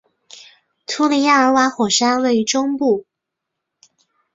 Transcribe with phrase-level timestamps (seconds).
[0.87, 3.05] 图里亚尔瓦火山位于中部。